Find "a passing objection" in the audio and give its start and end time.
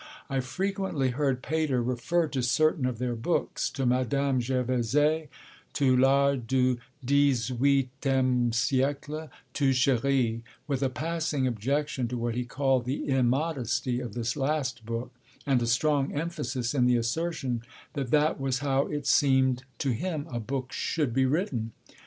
10.81-12.07